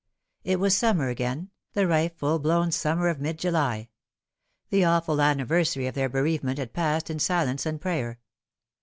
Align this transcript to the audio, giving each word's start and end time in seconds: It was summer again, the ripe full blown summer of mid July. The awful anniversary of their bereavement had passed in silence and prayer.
It 0.43 0.59
was 0.59 0.75
summer 0.75 1.09
again, 1.09 1.51
the 1.73 1.85
ripe 1.85 2.17
full 2.17 2.39
blown 2.39 2.71
summer 2.71 3.07
of 3.07 3.19
mid 3.19 3.37
July. 3.37 3.89
The 4.71 4.83
awful 4.83 5.21
anniversary 5.21 5.85
of 5.85 5.93
their 5.93 6.09
bereavement 6.09 6.57
had 6.57 6.73
passed 6.73 7.11
in 7.11 7.19
silence 7.19 7.67
and 7.67 7.79
prayer. 7.79 8.19